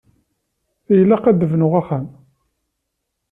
Ilaq 0.99 1.23
ad 1.25 1.35
d-bnuɣ 1.39 1.73
axxam. 1.81 2.05